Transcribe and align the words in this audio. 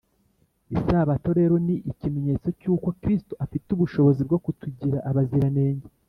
isabato 0.75 1.29
rero 1.39 1.55
ni 1.65 1.75
ikimenyetso 1.91 2.47
cy’uko 2.59 2.87
kristo 3.01 3.33
afite 3.45 3.67
ubushobozi 3.71 4.21
bwo 4.27 4.39
kutugira 4.43 4.97
abaziranenge 5.09 5.87